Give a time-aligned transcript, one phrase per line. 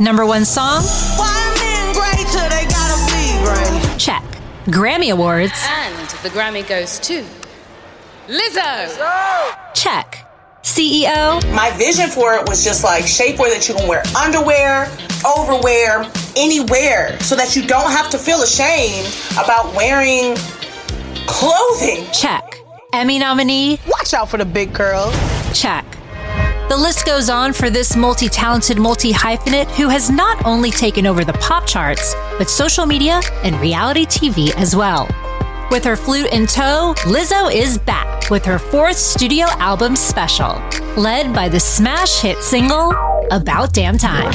[0.00, 0.82] Number one song?
[1.16, 3.98] Why men great till they gotta be great?
[3.98, 4.24] Check.
[4.66, 5.52] Grammy Awards?
[5.68, 7.24] And the Grammy goes to
[8.26, 9.54] Lizzo.
[9.74, 10.26] Check.
[10.62, 11.40] CEO?
[11.54, 14.90] My vision for it was just like shapewear that you can wear underwear,
[15.24, 20.34] overwear, anywhere, so that you don't have to feel ashamed about wearing
[21.26, 22.04] clothing.
[22.12, 22.58] Check.
[22.92, 23.78] Emmy nominee?
[23.86, 25.14] Watch out for the big curls.
[25.52, 25.84] Check.
[26.74, 31.06] The list goes on for this multi talented multi hyphenate who has not only taken
[31.06, 35.08] over the pop charts, but social media and reality TV as well.
[35.70, 40.60] With her flute in tow, Lizzo is back with her fourth studio album special,
[40.96, 42.92] led by the smash hit single,
[43.30, 44.32] About Damn Time.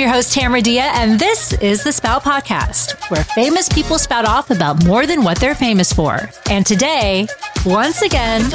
[0.00, 4.50] Your host, Tamara Dhia, and this is the Spout Podcast, where famous people spout off
[4.50, 6.30] about more than what they're famous for.
[6.48, 7.26] And today,
[7.66, 8.48] once again,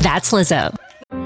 [0.00, 0.74] that's Lizzo.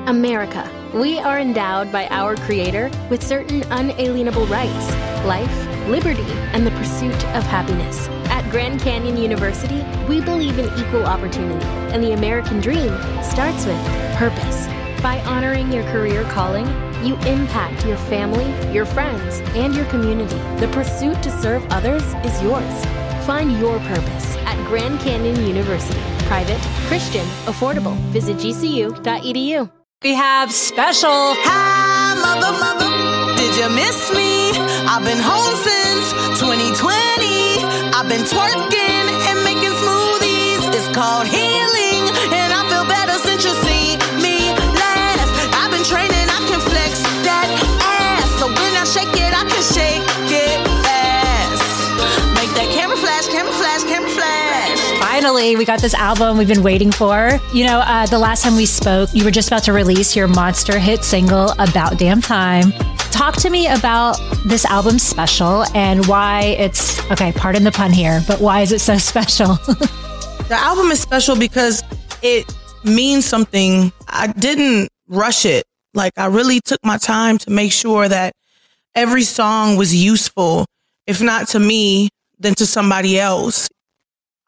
[0.08, 0.68] America.
[0.92, 4.90] We are endowed by our Creator with certain unalienable rights
[5.24, 8.08] life, liberty, and the pursuit of happiness.
[8.28, 12.90] At Grand Canyon University, we believe in equal opportunity, and the American dream
[13.22, 13.80] starts with
[14.16, 14.66] purpose.
[15.00, 16.66] By honoring your career calling,
[17.04, 20.38] you impact your family, your friends, and your community.
[20.60, 22.84] The pursuit to serve others is yours.
[23.26, 26.00] Find your purpose at Grand Canyon University.
[26.26, 27.96] Private, Christian, affordable.
[28.12, 29.70] Visit gcu.edu.
[30.02, 33.36] We have special Hi, mother, mother.
[33.36, 34.52] Did you miss me?
[34.86, 37.64] I've been home since 2020.
[37.96, 39.15] I've been twerking
[55.26, 57.40] Finally, we got this album we've been waiting for.
[57.52, 60.28] You know, uh, the last time we spoke, you were just about to release your
[60.28, 62.70] monster hit single, About Damn Time.
[63.10, 68.22] Talk to me about this album special and why it's, okay, pardon the pun here,
[68.28, 69.56] but why is it so special?
[69.56, 71.82] The album is special because
[72.22, 72.46] it
[72.84, 73.90] means something.
[74.06, 75.64] I didn't rush it.
[75.92, 78.32] Like I really took my time to make sure that
[78.94, 80.66] every song was useful,
[81.04, 83.68] if not to me, then to somebody else.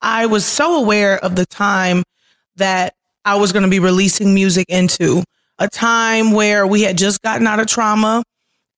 [0.01, 2.03] I was so aware of the time
[2.57, 2.95] that
[3.25, 5.23] I was going to be releasing music into
[5.59, 8.23] a time where we had just gotten out of trauma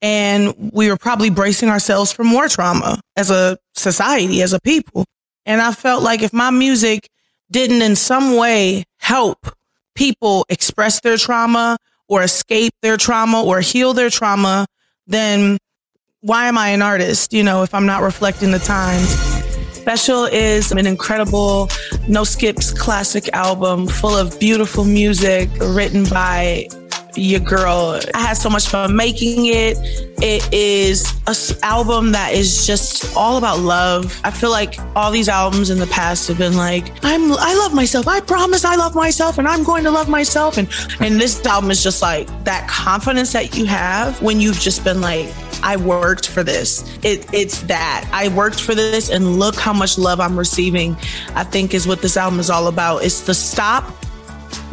[0.02, 5.04] and we were probably bracing ourselves for more trauma as a society, as a people.
[5.44, 7.08] And I felt like if my music
[7.50, 9.46] didn't in some way help
[9.94, 11.76] people express their trauma
[12.08, 14.66] or escape their trauma or heal their trauma,
[15.06, 15.58] then
[16.20, 17.32] why am I an artist?
[17.32, 19.29] You know, if I'm not reflecting the times.
[19.80, 21.70] Special is an incredible
[22.06, 26.68] no skips classic album full of beautiful music written by
[27.16, 28.00] your girl.
[28.14, 29.76] I had so much fun making it.
[30.22, 34.20] It is a s- album that is just all about love.
[34.24, 37.74] I feel like all these albums in the past have been like, I'm I love
[37.74, 38.06] myself.
[38.06, 40.58] I promise I love myself and I'm going to love myself.
[40.58, 40.68] And
[41.00, 45.00] and this album is just like that confidence that you have when you've just been
[45.00, 45.32] like,
[45.62, 46.84] I worked for this.
[47.02, 48.08] It, it's that.
[48.12, 50.96] I worked for this and look how much love I'm receiving.
[51.34, 53.04] I think is what this album is all about.
[53.04, 53.84] It's the stop,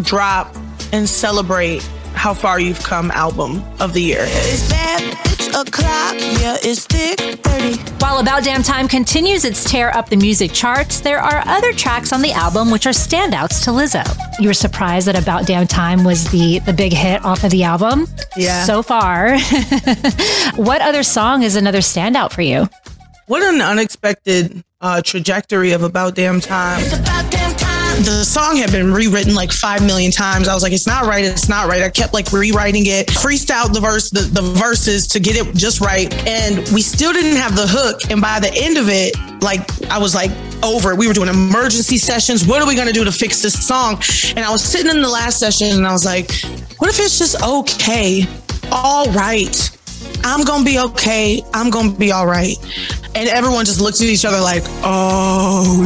[0.01, 0.55] drop,
[0.93, 1.87] and celebrate
[2.17, 4.23] how far you've come album of the year.
[4.27, 5.13] It's bad,
[5.55, 7.77] o'clock, yeah, it's thick 30.
[7.99, 12.11] While About Damn Time continues its tear up the music charts, there are other tracks
[12.11, 14.03] on the album which are standouts to Lizzo.
[14.39, 17.63] You were surprised that About Damn Time was the, the big hit off of the
[17.63, 18.07] album?
[18.35, 18.65] Yeah.
[18.65, 19.37] So far.
[20.55, 22.67] what other song is another standout for you?
[23.27, 26.81] What an unexpected uh, trajectory of About Damn Time.
[27.97, 30.47] The song had been rewritten like five million times.
[30.47, 31.81] I was like, it's not right, it's not right.
[31.81, 35.81] I kept like rewriting it, freestyled the verse, the, the verses to get it just
[35.81, 36.13] right.
[36.27, 38.11] And we still didn't have the hook.
[38.11, 40.29] And by the end of it, like I was like
[40.63, 40.95] over.
[40.95, 42.45] We were doing emergency sessions.
[42.45, 44.01] What are we gonna do to fix this song?
[44.35, 46.31] And I was sitting in the last session and I was like,
[46.77, 48.27] what if it's just okay?
[48.71, 49.71] All right.
[50.23, 51.41] I'm gonna be okay.
[51.53, 52.57] I'm gonna be all right.
[53.17, 55.83] And everyone just looks at each other like, oh,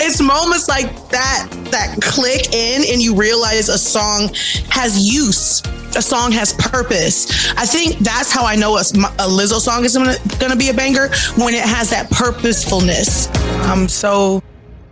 [0.00, 4.30] it's moments like that that click in and you realize a song
[4.70, 5.60] has use.
[5.96, 7.50] A song has purpose.
[7.58, 10.74] I think that's how I know a, a Lizzo song is gonna, gonna be a
[10.74, 13.28] banger when it has that purposefulness.
[13.66, 14.42] I'm so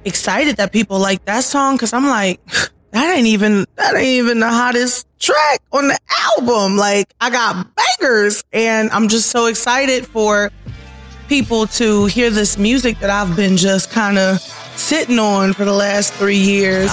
[0.05, 2.45] excited that people like that song because I'm like,
[2.91, 5.99] that ain't even that ain't even the hottest track on the
[6.37, 6.77] album.
[6.77, 10.51] Like I got bangers, and I'm just so excited for
[11.29, 14.41] people to hear this music that I've been just kind of
[14.77, 16.91] sitting on for the last three years.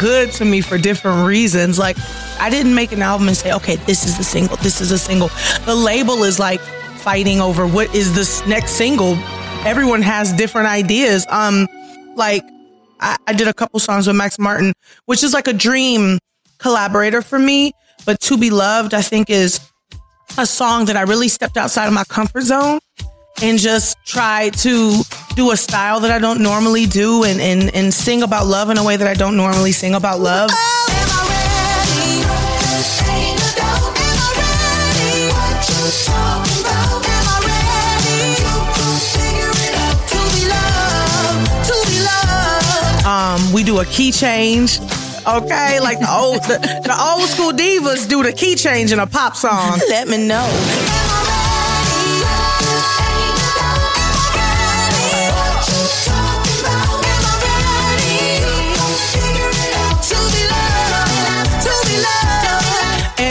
[0.00, 1.78] Good to me for different reasons.
[1.78, 1.96] Like,
[2.40, 4.98] I didn't make an album and say, okay, this is the single, this is a
[4.98, 5.28] single.
[5.66, 6.60] The label is like
[6.96, 9.16] fighting over what is this next single.
[9.66, 11.26] Everyone has different ideas.
[11.28, 11.68] Um,
[12.16, 12.42] like
[13.00, 14.72] I, I did a couple songs with Max Martin,
[15.04, 16.18] which is like a dream
[16.58, 17.72] collaborator for me.
[18.06, 19.60] But To Be Loved, I think, is
[20.38, 22.80] a song that I really stepped outside of my comfort zone
[23.42, 25.02] and just tried to
[25.40, 28.76] do a style that I don't normally do and, and, and sing about love in
[28.76, 30.50] a way that I don't normally sing about love.
[43.06, 44.78] Um, we do a key change.
[45.26, 49.06] Okay, like the old the, the old school divas do the key change in a
[49.06, 49.80] pop song.
[49.88, 51.09] Let me know.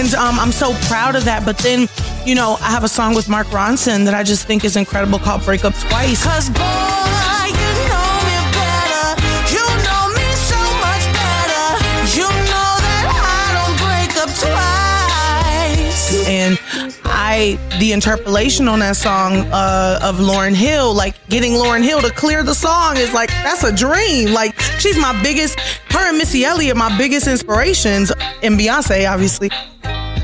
[0.10, 1.46] And um, I'm so proud of that.
[1.46, 1.88] But then,
[2.26, 5.20] you know, I have a song with Mark Ronson that I just think is incredible
[5.20, 6.24] called Break Up Twice.
[6.24, 6.64] Cause boy,
[7.54, 9.22] you know me better.
[9.54, 11.66] You know me so much better.
[12.18, 14.34] You know that I don't break up
[15.94, 16.28] twice.
[16.28, 16.58] And
[17.06, 22.10] I, the interpolation on that song uh, of Lauryn Hill, like getting Lauryn Hill to
[22.10, 24.34] clear the song is like, that's a dream.
[24.34, 25.60] Like, she's my biggest,
[25.92, 28.12] her and Missy Elliott, my biggest inspirations,
[28.42, 29.52] and Beyonce, obviously.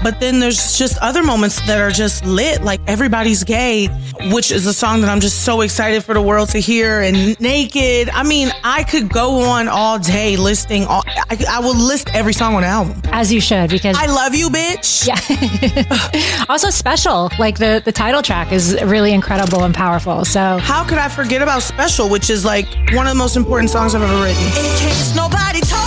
[0.06, 3.88] But then there's just other moments that are just lit, like Everybody's Gay,
[4.30, 7.40] which is a song that I'm just so excited for the world to hear, and
[7.40, 8.10] Naked.
[8.10, 12.34] I mean, I could go on all day listing, all, I, I will list every
[12.34, 13.02] song on the album.
[13.06, 15.08] As you should, because I love you, bitch.
[15.08, 16.46] yeah.
[16.50, 17.32] also special.
[17.40, 20.24] Like the the title track is really incredible and powerful.
[20.24, 23.72] So How could I forget about Special, which is like one of the most important
[23.72, 24.44] songs I've ever written?
[24.44, 25.85] In case nobody told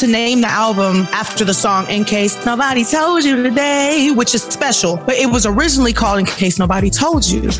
[0.00, 4.44] to name the album after the song In Case Nobody Told You Today, which is
[4.44, 7.50] special, but it was originally called In Case Nobody Told You.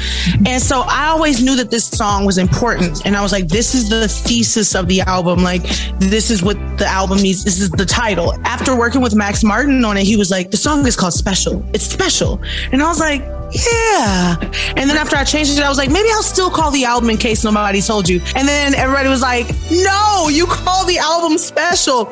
[0.46, 3.05] And so I always knew that this song was important.
[3.05, 5.43] And I was like, this is the thesis of the album.
[5.43, 5.62] Like,
[5.99, 7.43] this is what the album needs.
[7.43, 8.32] This is the title.
[8.44, 11.64] After working with Max Martin on it, he was like, the song is called Special.
[11.75, 12.40] It's special.
[12.70, 13.23] And I was like,
[13.53, 14.37] yeah.
[14.77, 17.11] And then after I changed it, I was like, maybe I'll still call the album
[17.11, 18.21] in case nobody told you.
[18.35, 22.06] And then everybody was like, no, you call the album special.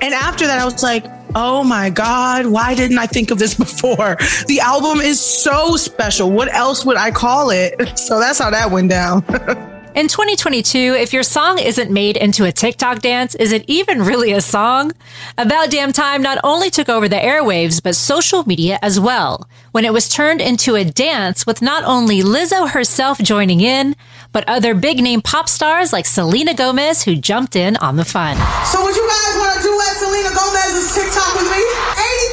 [0.00, 1.04] And after that, I was like,
[1.34, 4.16] oh my God, why didn't I think of this before?
[4.46, 6.30] The album is so special.
[6.30, 7.74] What else would I call it?
[8.00, 9.24] So that's how that went down.
[9.92, 14.30] In 2022, if your song isn't made into a TikTok dance, is it even really
[14.30, 14.92] a song?
[15.36, 19.84] About Damn Time not only took over the airwaves, but social media as well, when
[19.84, 23.96] it was turned into a dance with not only Lizzo herself joining in,
[24.30, 28.36] but other big name pop stars like Selena Gomez who jumped in on the fun.
[28.66, 32.29] So would you guys want to duet Selena Gomez's TikTok with me?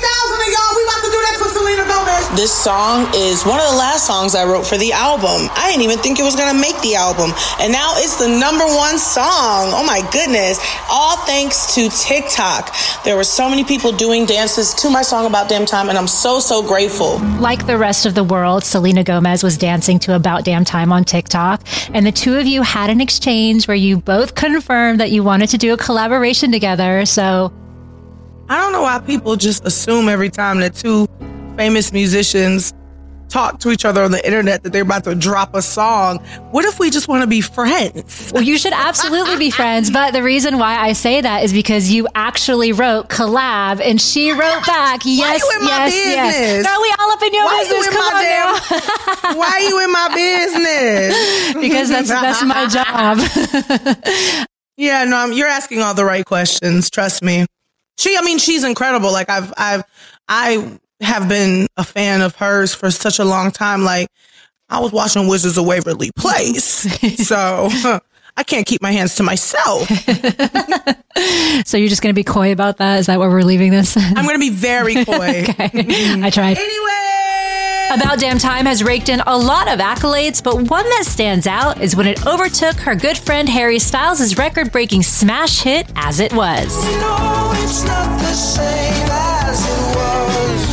[1.28, 2.40] That for Selena Gomez.
[2.40, 5.50] This song is one of the last songs I wrote for the album.
[5.56, 7.32] I didn't even think it was going to make the album.
[7.60, 9.76] And now it's the number one song.
[9.76, 10.60] Oh my goodness.
[10.90, 12.74] All thanks to TikTok.
[13.04, 16.08] There were so many people doing dances to my song about damn time, and I'm
[16.08, 17.20] so, so grateful.
[17.40, 21.04] Like the rest of the world, Selena Gomez was dancing to About Damn Time on
[21.04, 25.24] TikTok, and the two of you had an exchange where you both confirmed that you
[25.24, 27.06] wanted to do a collaboration together.
[27.06, 27.52] So
[28.50, 31.08] I don't know why people just assume every time that two
[31.58, 32.74] famous musicians
[33.30, 36.20] talk to each other on the internet that they're about to drop a song.
[36.51, 38.32] What if we just want to be friends?
[38.34, 39.92] Well, you should absolutely be friends.
[39.92, 44.32] But the reason why I say that is because you actually wrote collab and she
[44.32, 46.38] wrote back, yes, you in my yes, yes.
[46.38, 46.77] business?
[46.82, 47.77] We all up in your Why business.
[47.77, 48.54] you in Come my on damn?
[49.34, 49.38] now.
[49.39, 51.54] Why are you in my business?
[51.62, 54.48] because that's that's my job.
[54.77, 56.89] Yeah, no, I'm, you're asking all the right questions.
[56.89, 57.46] Trust me.
[57.98, 59.12] She, I mean, she's incredible.
[59.12, 59.84] Like I've, I've,
[60.27, 63.84] I have been a fan of hers for such a long time.
[63.84, 64.10] Like
[64.70, 66.66] I was watching Wizards of Waverly Place.
[67.27, 67.70] so
[68.38, 69.88] I can't keep my hands to myself.
[71.66, 73.00] so you're just going to be coy about that?
[73.00, 73.98] Is that where we're leaving this?
[73.98, 75.46] I'm going to be very coy.
[75.50, 75.70] okay.
[75.74, 76.58] I tried.
[76.58, 77.07] Anyway.
[77.89, 81.82] About Damn Time has raked in a lot of accolades, but one that stands out
[81.82, 86.34] is when it overtook her good friend Harry Styles' record breaking smash hit, As It
[86.34, 86.75] Was.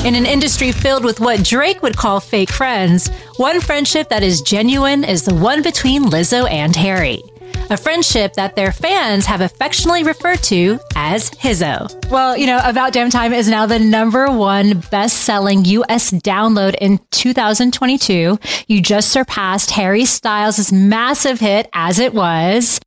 [0.04, 4.42] In an industry filled with what Drake would call fake friends, one friendship that is
[4.42, 7.22] genuine is the one between Lizzo and Harry.
[7.70, 11.88] A friendship that their fans have affectionately referred to as Hizzo.
[12.10, 16.74] Well, you know, About Damn Time is now the number one best selling US download
[16.80, 18.38] in 2022.
[18.68, 22.80] You just surpassed Harry Styles' massive hit As It Was.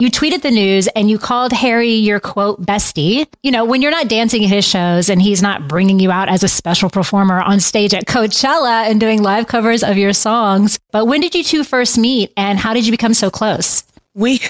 [0.00, 3.28] You tweeted the news and you called Harry your quote bestie.
[3.44, 6.28] You know, when you're not dancing at his shows and he's not bringing you out
[6.28, 10.80] as a special performer on stage at Coachella and doing live covers of your songs.
[10.90, 13.84] But when did you two first meet and how did you become so close?
[14.14, 14.40] We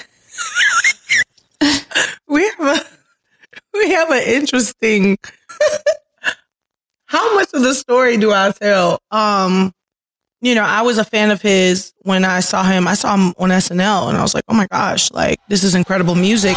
[2.27, 2.85] we have a
[3.73, 5.17] we have an interesting
[7.05, 8.99] how much of the story do I tell?
[9.11, 9.73] Um
[10.41, 12.87] you know, I was a fan of his when I saw him.
[12.87, 15.73] I saw him on SNL and I was like, oh my gosh, like this is
[15.73, 16.55] incredible music.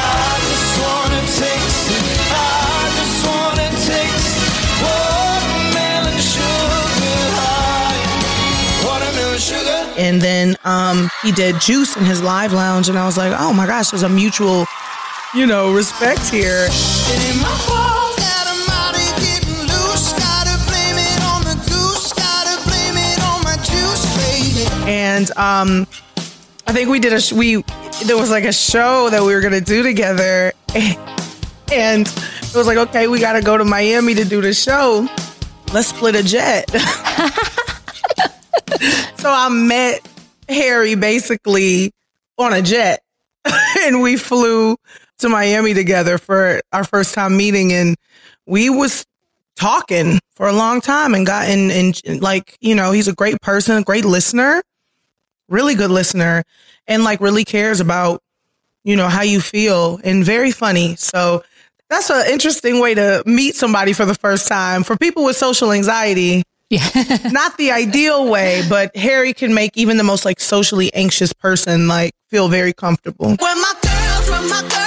[9.98, 13.52] And then um, he did Juice in his live lounge, and I was like, oh
[13.52, 14.64] my gosh, there's a mutual,
[15.34, 16.68] you know, respect here.
[24.88, 25.86] and um,
[26.66, 27.62] I think we did a we
[28.04, 30.52] there was like a show that we were gonna do together,
[31.72, 35.08] and it was like okay, we gotta go to Miami to do the show.
[35.72, 36.70] Let's split a jet.
[39.18, 40.06] so I met
[40.48, 41.92] Harry basically
[42.38, 43.02] on a jet,
[43.80, 44.76] and we flew
[45.18, 47.96] to Miami together for our first time meeting, and
[48.46, 49.04] we was
[49.56, 53.40] talking for a long time and got in and like you know he's a great
[53.40, 54.62] person a great listener
[55.48, 56.44] really good listener
[56.86, 58.22] and like really cares about,
[58.84, 60.96] you know, how you feel and very funny.
[60.96, 61.42] So
[61.90, 64.82] that's an interesting way to meet somebody for the first time.
[64.84, 66.88] For people with social anxiety, yeah.
[67.32, 71.88] not the ideal way, but Harry can make even the most like socially anxious person
[71.88, 73.36] like feel very comfortable.
[73.36, 74.78] Where my girls, where my girls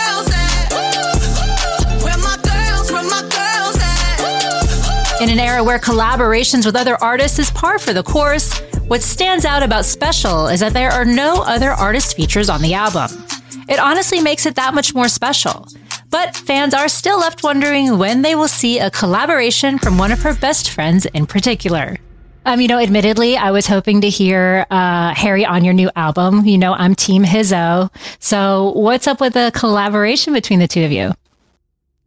[5.21, 8.57] In an era where collaborations with other artists is par for the course,
[8.87, 12.73] what stands out about Special is that there are no other artist features on the
[12.73, 13.23] album.
[13.69, 15.67] It honestly makes it that much more special.
[16.11, 20.21] But fans are still left wondering when they will see a collaboration from one of
[20.21, 21.97] her best friends in particular.
[22.45, 26.45] Um, you know, admittedly, I was hoping to hear uh, Harry on your new album.
[26.45, 27.89] You know, I'm Team Hizzo.
[28.19, 31.13] So, what's up with the collaboration between the two of you?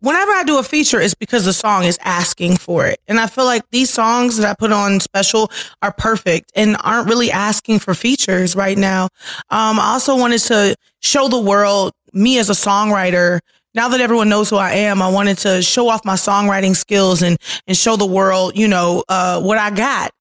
[0.04, 3.00] whenever I do a feature, it's because the song is asking for it.
[3.08, 7.08] And I feel like these songs that I put on special are perfect and aren't
[7.08, 9.04] really asking for features right now.
[9.50, 13.40] Um, I also wanted to show the world me as a songwriter.
[13.74, 17.22] Now that everyone knows who I am, I wanted to show off my songwriting skills
[17.22, 20.12] and, and show the world, you know, uh, what I got.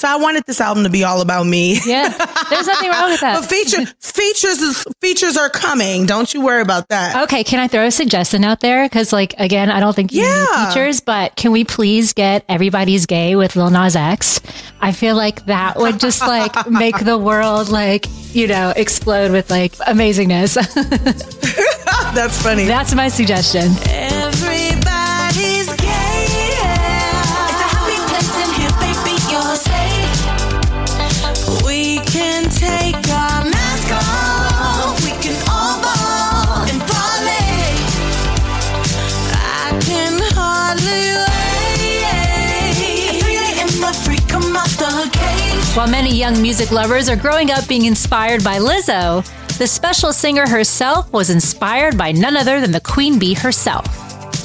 [0.00, 1.78] So I wanted this album to be all about me.
[1.90, 2.08] Yeah,
[2.48, 3.40] there's nothing wrong with that.
[3.40, 6.06] but feature features is, features are coming.
[6.06, 7.24] Don't you worry about that.
[7.24, 8.84] Okay, can I throw a suggestion out there?
[8.84, 10.46] Because like again, I don't think you yeah.
[10.46, 14.40] need features, but can we please get everybody's gay with Lil Nas X?
[14.80, 19.50] I feel like that would just like make the world like you know explode with
[19.50, 20.54] like amazingness.
[22.14, 22.64] That's funny.
[22.66, 23.72] That's my suggestion.
[45.74, 49.24] While many young music lovers are growing up being inspired by Lizzo,
[49.56, 53.84] the special singer herself was inspired by none other than the queen bee herself,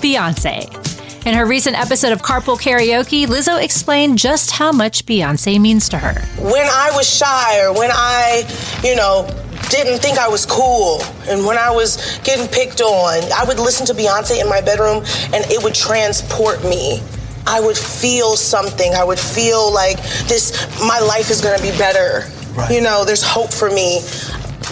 [0.03, 1.25] Beyonce.
[1.25, 5.97] In her recent episode of Carpool Karaoke, Lizzo explained just how much Beyonce means to
[5.97, 6.21] her.
[6.39, 8.47] When I was shy or when I,
[8.83, 9.27] you know,
[9.71, 13.87] didn't think I was cool and when I was getting picked on, I would listen
[13.87, 14.97] to Beyonce in my bedroom
[15.33, 17.01] and it would transport me
[17.47, 18.93] I would feel something.
[18.93, 19.97] I would feel like
[20.27, 22.27] this, my life is gonna be better.
[22.55, 22.71] Right.
[22.71, 24.01] You know, there's hope for me.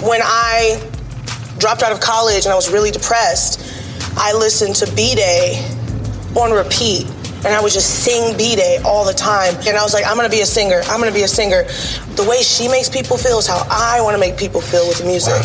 [0.01, 0.81] When I
[1.59, 3.59] dropped out of college and I was really depressed,
[4.17, 5.57] I listened to B'Day
[6.35, 7.07] on repeat.
[7.45, 9.53] and I would just sing B'Day all the time.
[9.67, 10.81] And I was like, I'm gonna be a singer.
[10.85, 11.63] I'm gonna be a singer.
[12.15, 15.05] The way she makes people feel is how I want to make people feel with
[15.05, 15.43] music.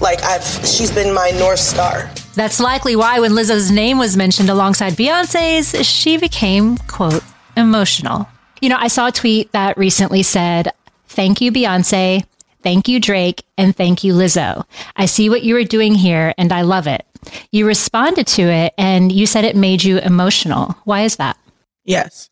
[0.00, 2.10] Like I've, she's been my north star.
[2.34, 7.22] That's likely why when Lizzo's name was mentioned alongside Beyonce's, she became, quote,
[7.56, 8.28] emotional.
[8.60, 10.72] You know, I saw a tweet that recently said,
[11.06, 12.24] Thank you, Beyonce.
[12.62, 13.44] Thank you, Drake.
[13.56, 14.64] And thank you, Lizzo.
[14.96, 17.06] I see what you were doing here and I love it.
[17.52, 20.74] You responded to it and you said it made you emotional.
[20.84, 21.36] Why is that?
[21.84, 22.30] Yes.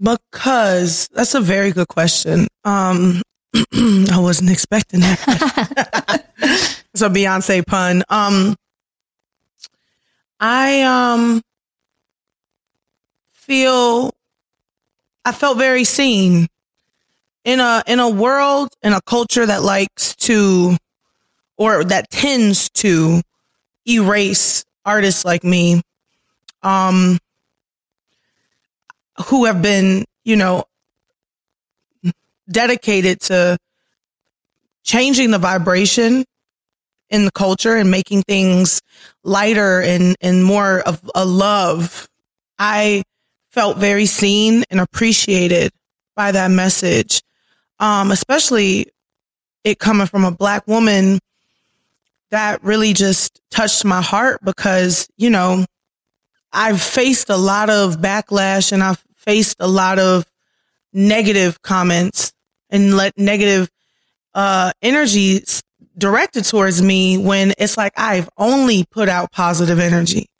[0.00, 2.46] Because that's a very good question.
[2.64, 3.22] Um,
[3.72, 6.26] I wasn't expecting that.
[6.92, 8.02] it's a Beyonce pun.
[8.08, 8.56] Um,
[10.38, 11.42] I um
[13.32, 14.12] feel
[15.24, 16.48] I felt very seen
[17.44, 20.76] in a in a world in a culture that likes to
[21.58, 23.20] or that tends to
[23.86, 25.82] erase artists like me
[26.62, 27.18] um
[29.26, 30.64] who have been you know
[32.50, 33.56] dedicated to
[34.82, 36.24] changing the vibration
[37.10, 38.80] in the culture and making things
[39.24, 42.08] lighter and and more of a love.
[42.58, 43.02] I
[43.50, 45.72] felt very seen and appreciated
[46.14, 47.22] by that message.
[47.78, 48.86] Um especially
[49.64, 51.18] it coming from a black woman
[52.30, 55.64] that really just touched my heart because you know
[56.52, 60.24] i've faced a lot of backlash and i've faced a lot of
[60.92, 62.32] negative comments
[62.70, 63.68] and let negative
[64.34, 65.44] uh, energy
[65.98, 70.30] directed towards me when it's like I've only put out positive energy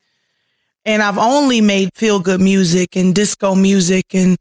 [0.85, 4.37] and I've only made feel good music and disco music and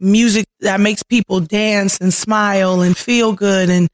[0.00, 3.70] music that makes people dance and smile and feel good.
[3.70, 3.88] And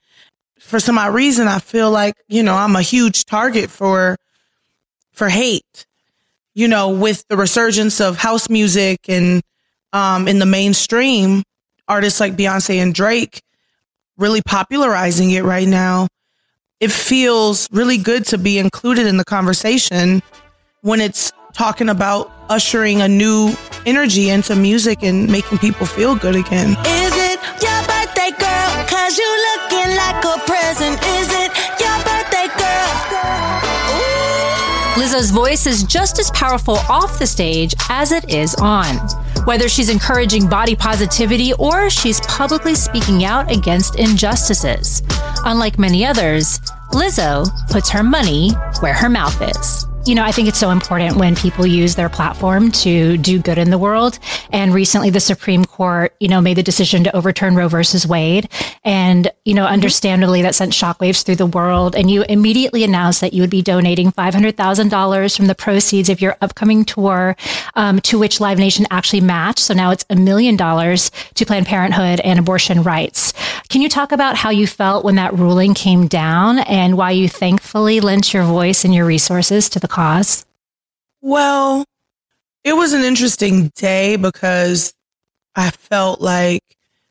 [0.59, 4.17] for some odd reason, I feel like, you know, I'm a huge target for,
[5.13, 5.87] for hate,
[6.55, 9.43] you know, with the resurgence of house music and,
[9.93, 11.43] um, in the mainstream
[11.89, 13.43] artists like Beyonce and Drake
[14.19, 16.09] really popularizing it right now.
[16.81, 20.23] It feels really good to be included in the conversation
[20.83, 23.53] when it's talking about ushering a new
[23.87, 26.71] energy into music and making people feel good again.
[26.87, 28.87] Is it your birthday, girl?
[28.87, 30.95] Cause you looking like a present.
[31.03, 32.89] Is it your birthday, girl?
[34.95, 38.97] Lizzo's voice is just as powerful off the stage as it is on.
[39.45, 45.03] Whether she's encouraging body positivity or she's publicly speaking out against injustices.
[45.45, 46.61] Unlike many others,
[46.93, 51.17] Lizzo puts her money where her mouth is you know, I think it's so important
[51.17, 54.19] when people use their platform to do good in the world.
[54.51, 58.49] And recently the Supreme Court, you know, made the decision to overturn Roe versus Wade.
[58.85, 61.95] And, you know, understandably that sent shockwaves through the world.
[61.95, 66.39] And you immediately announced that you would be donating $500,000 from the proceeds of your
[66.41, 67.37] upcoming tour,
[67.75, 69.59] um, to which Live Nation actually matched.
[69.59, 73.28] So now it's a million dollars to Planned Parenthood and abortion rights.
[73.69, 77.29] Can you talk about how you felt when that ruling came down and why you
[77.29, 80.47] thankfully lent your voice and your resources to the cause?
[81.21, 81.85] Well,
[82.65, 84.95] it was an interesting day because
[85.55, 86.63] I felt like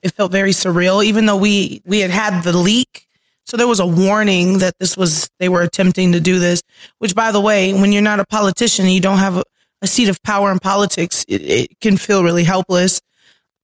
[0.02, 3.08] it felt very surreal, even though we, we had had the leak.
[3.46, 6.63] So there was a warning that this was, they were attempting to do this,
[6.98, 9.43] which by the way, when you're not a politician, and you don't have
[9.82, 13.00] a, seat of power in politics, it, it can feel really helpless.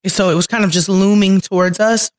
[0.06, 2.12] So it was kind of just looming towards us.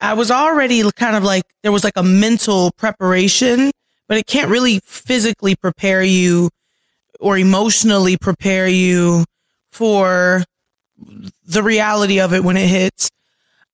[0.00, 3.72] I was already kind of like, there was like a mental preparation
[4.08, 6.50] but it can't really physically prepare you
[7.20, 9.24] or emotionally prepare you
[9.70, 10.42] for
[11.46, 13.10] the reality of it when it hits.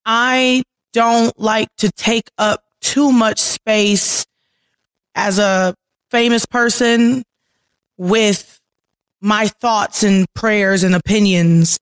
[0.04, 4.26] I don't like to take up too much space
[5.14, 5.74] as a
[6.10, 7.22] famous person
[7.96, 8.60] with
[9.20, 11.78] my thoughts and prayers and opinions.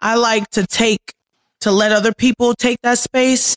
[0.00, 1.14] I like to take,
[1.60, 3.56] to let other people take that space.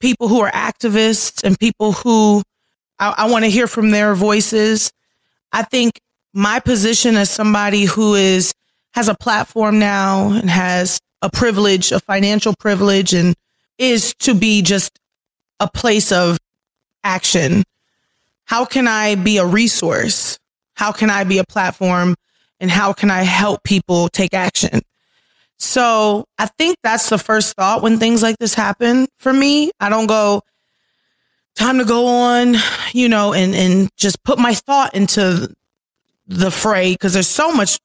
[0.00, 2.42] People who are activists and people who
[2.98, 4.92] I, I want to hear from their voices.
[5.52, 6.00] I think
[6.32, 8.54] my position as somebody who is
[8.94, 13.34] has a platform now and has a privilege, a financial privilege, and
[13.78, 14.98] is to be just
[15.58, 16.38] a place of
[17.04, 17.62] action.
[18.44, 20.38] How can I be a resource?
[20.74, 22.16] How can I be a platform?
[22.58, 24.80] And how can I help people take action?
[25.60, 29.70] So I think that's the first thought when things like this happen for me.
[29.78, 30.40] I don't go,
[31.54, 32.56] time to go on,
[32.92, 35.54] you know, and, and just put my thought into
[36.26, 37.78] the fray because there's so much,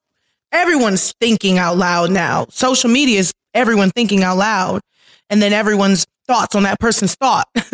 [0.52, 2.46] everyone's thinking out loud now.
[2.48, 4.80] Social media is everyone thinking out loud
[5.28, 7.46] and then everyone's thoughts on that person's thought.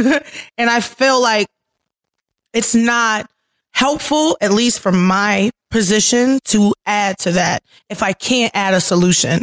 [0.58, 1.46] and I feel like
[2.52, 3.30] it's not
[3.70, 8.80] helpful, at least from my position, to add to that if I can't add a
[8.80, 9.42] solution.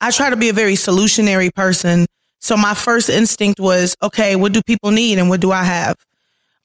[0.00, 2.06] I try to be a very solutionary person.
[2.40, 5.96] So my first instinct was, okay, what do people need and what do I have?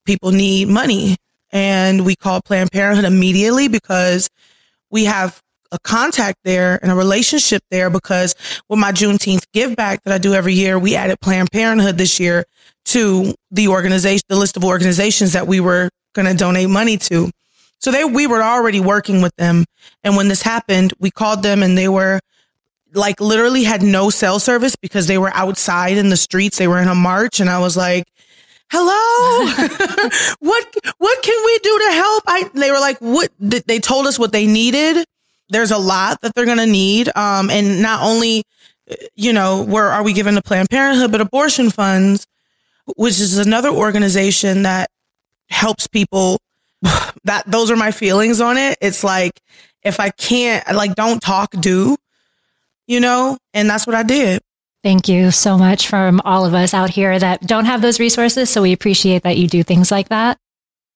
[0.06, 1.18] People need money.
[1.52, 4.30] And we called Planned Parenthood immediately because
[4.90, 8.36] we have a contact there and a relationship there because
[8.70, 12.20] with my Juneteenth give back that I do every year, we added Planned Parenthood this
[12.20, 12.46] year
[12.86, 17.30] to the organization, the list of organizations that we were going to donate money to.
[17.80, 19.66] So they, we were already working with them.
[20.04, 22.20] And when this happened, we called them and they were
[22.96, 26.58] like literally had no cell service because they were outside in the streets.
[26.58, 28.06] They were in a march and I was like,
[28.72, 29.46] hello,
[30.40, 32.24] what, what can we do to help?
[32.28, 35.06] I, they were like, what, they told us what they needed.
[35.50, 37.10] There's a lot that they're going to need.
[37.16, 38.44] Um, and not only,
[39.16, 42.26] you know, where are we given to Planned Parenthood, but abortion funds,
[42.96, 44.90] which is another organization that
[45.50, 46.40] helps people.
[47.24, 48.78] That those are my feelings on it.
[48.82, 49.42] It's like,
[49.82, 51.98] if I can't, like, don't talk, do,
[52.88, 54.42] you know, and that's what I did.
[54.84, 58.52] Thank you so much from all of us out here that don't have those resources.
[58.52, 60.38] So we appreciate that you do things like that.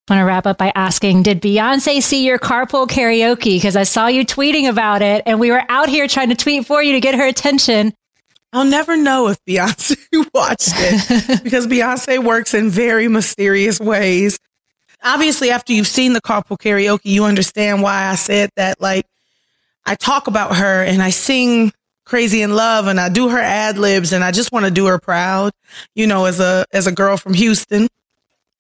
[0.08, 3.58] I want to wrap up by asking, did Beyonce see your carpool karaoke?
[3.58, 6.66] Because I saw you tweeting about it and we were out here trying to tweet
[6.66, 7.94] for you to get her attention.
[8.54, 9.98] I'll never know if Beyonce
[10.34, 14.40] watched it because Beyonce works in very mysterious ways.
[15.04, 18.82] Obviously, after you've seen the carpool karaoke, you understand why I said that.
[18.82, 19.06] Like,
[19.86, 21.72] I talk about her and I sing
[22.10, 24.88] crazy in love and I do her ad libs and I just want to do
[24.88, 25.54] her proud,
[25.94, 27.88] you know, as a, as a girl from Houston,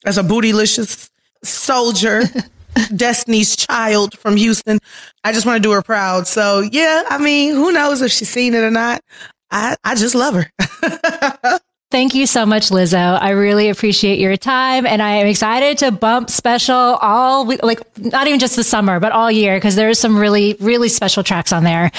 [0.06, 1.10] as a bootylicious
[1.44, 2.22] soldier,
[2.96, 4.78] Destiny's child from Houston.
[5.24, 6.28] I just want to do her proud.
[6.28, 9.02] So yeah, I mean, who knows if she's seen it or not.
[9.50, 11.60] I, I just love her.
[11.92, 13.20] Thank you so much, Lizzo.
[13.20, 14.86] I really appreciate your time.
[14.86, 19.12] And I am excited to bump special all, like, not even just the summer, but
[19.12, 21.90] all year, because there's some really, really special tracks on there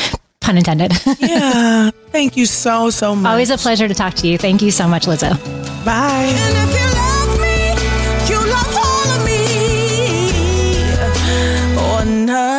[0.40, 0.92] pun intended.
[1.20, 1.90] yeah.
[2.11, 3.31] Thank you so, so much.
[3.31, 4.38] Always a pleasure to talk to you.
[4.38, 5.37] Thank you so much, Lizzo.
[5.85, 6.79] Bye.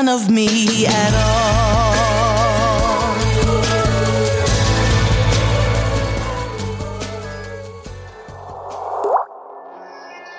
[0.04, 1.62] none of me at all.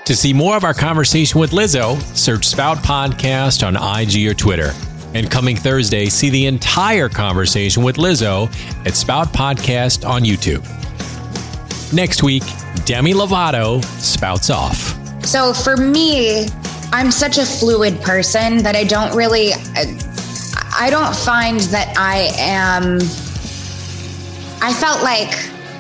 [0.07, 4.73] To see more of our conversation with Lizzo, search Spout Podcast on IG or Twitter.
[5.14, 8.48] And coming Thursday, see the entire conversation with Lizzo
[8.87, 10.62] at Spout Podcast on YouTube.
[11.92, 12.44] Next week,
[12.87, 14.98] Demi Lovato spouts off.
[15.25, 16.48] So for me,
[16.92, 19.53] I'm such a fluid person that I don't really,
[20.75, 22.96] I don't find that I am,
[24.62, 25.33] I felt like,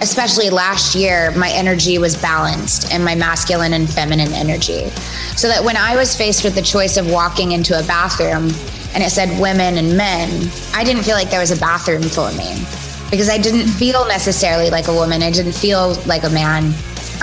[0.02, 4.90] especially last year, my energy was balanced and my masculine and feminine energy.
[5.36, 8.50] So that when I was faced with the choice of walking into a bathroom,
[8.94, 12.30] and it said women and men, I didn't feel like there was a bathroom for
[12.32, 12.64] me
[13.10, 15.22] because I didn't feel necessarily like a woman.
[15.22, 16.72] I didn't feel like a man.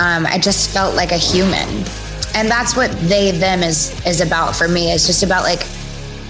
[0.00, 1.68] Um, I just felt like a human.
[2.34, 4.92] And that's what they, them is, is about for me.
[4.92, 5.62] It's just about like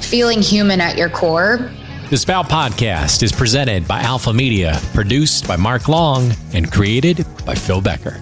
[0.01, 1.71] feeling human at your core.
[2.11, 7.55] The Spout Podcast is presented by Alpha Media, produced by Mark Long, and created by
[7.55, 8.21] Phil Becker.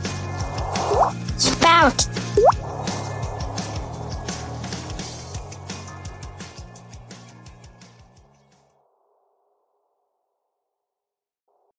[1.39, 2.07] Spout.